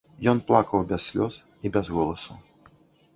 Ён 0.31 0.39
плакаў 0.47 0.85
без 0.91 1.05
слёз 1.09 1.37
і 1.67 1.71
без 1.75 1.91
голасу. 1.99 2.33